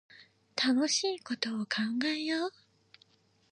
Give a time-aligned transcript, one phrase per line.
[0.55, 1.67] 楽しいこと考
[2.07, 2.51] えよう